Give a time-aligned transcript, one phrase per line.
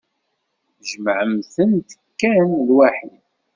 [0.89, 1.89] Jemɛemt-tent
[2.19, 3.23] kan lwaḥid.